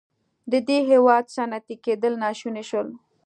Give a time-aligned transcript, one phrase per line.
[0.51, 2.87] د دې هېواد صنعتي کېدل ناشون شول.